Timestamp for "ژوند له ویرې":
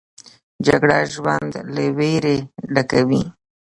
1.13-2.37